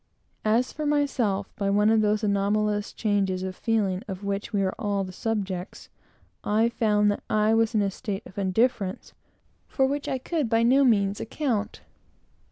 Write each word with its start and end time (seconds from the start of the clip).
As 0.43 0.73
for 0.73 0.87
myself, 0.87 1.53
by 1.57 1.69
one 1.69 1.91
of 1.91 2.01
those 2.01 2.23
anomalous 2.23 2.91
changes 2.91 3.43
of 3.43 3.55
feeling 3.55 4.01
of 4.07 4.23
which 4.23 4.51
we 4.51 4.63
are 4.63 4.73
all 4.79 5.03
the 5.03 5.11
subjects, 5.11 5.89
I 6.43 6.69
found 6.69 7.11
that 7.11 7.21
I 7.29 7.53
was 7.53 7.75
in 7.75 7.83
a 7.83 7.91
state 7.91 8.23
of 8.25 8.39
indifference, 8.39 9.13
for 9.67 9.85
which 9.85 10.09
I 10.09 10.17
could 10.17 10.49
by 10.49 10.63
no 10.63 10.83
means 10.83 11.19
account. 11.19 11.81